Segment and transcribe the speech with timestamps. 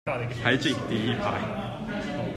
[0.43, 2.19] 海景第一排